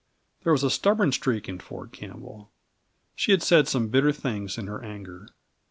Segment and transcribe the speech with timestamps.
[0.43, 2.49] There was a stubborn streak in Ford Campbell.
[3.15, 5.27] She had said some bitter things, in her anger.